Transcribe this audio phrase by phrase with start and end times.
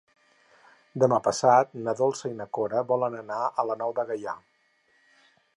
[1.03, 4.39] Demà passat na Dolça i na Cora volen anar a la Nou de Gaià.